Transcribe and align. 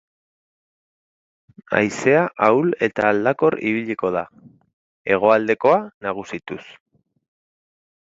Haizea 1.79 2.23
ahul 2.47 2.71
eta 2.87 3.05
aldakor 3.09 3.57
ibiliko 3.71 4.11
da, 4.15 4.23
hegoaldekoa 5.13 5.77
nagusituz. 6.07 6.59